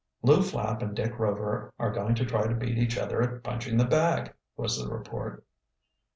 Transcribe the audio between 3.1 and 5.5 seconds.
at punching the bag," was the report.